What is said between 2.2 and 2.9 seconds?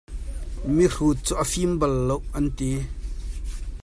an ti.